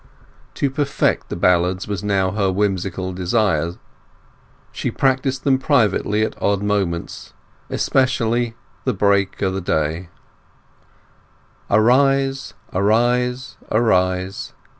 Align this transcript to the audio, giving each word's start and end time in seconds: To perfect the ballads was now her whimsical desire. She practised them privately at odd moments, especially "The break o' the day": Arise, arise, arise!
To 0.55 0.71
perfect 0.71 1.29
the 1.29 1.35
ballads 1.35 1.87
was 1.87 2.03
now 2.03 2.31
her 2.31 2.51
whimsical 2.51 3.13
desire. 3.13 3.75
She 4.71 4.89
practised 4.89 5.43
them 5.43 5.59
privately 5.59 6.23
at 6.23 6.41
odd 6.41 6.63
moments, 6.63 7.33
especially 7.69 8.55
"The 8.83 8.95
break 8.95 9.43
o' 9.43 9.51
the 9.51 9.61
day": 9.61 10.09
Arise, 11.69 12.55
arise, 12.73 13.57
arise! 13.71 14.53